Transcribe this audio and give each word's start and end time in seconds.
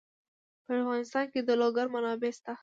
په 0.65 0.71
افغانستان 0.81 1.25
کې 1.31 1.39
د 1.43 1.49
لوگر 1.61 1.85
منابع 1.93 2.31
شته. 2.37 2.53